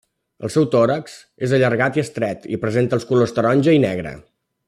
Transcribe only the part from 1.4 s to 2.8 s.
és allargat i estret i